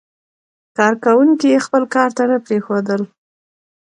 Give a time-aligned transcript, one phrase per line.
[0.77, 3.01] کارکوونکي خپل کار ته نه پرېښودل.